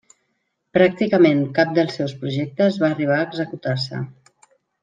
Pràcticament 0.77 1.43
cap 1.59 1.75
dels 1.77 1.99
seus 2.01 2.17
projectes 2.23 2.83
va 2.85 2.91
arribar 2.95 3.19
a 3.21 3.29
executar-se. 3.29 4.05